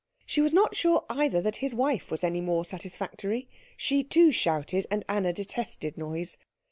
[0.25, 3.47] She was not sure, either, that his wife was any more satisfactory.
[3.77, 6.37] She too shouted, and Anna detested noise.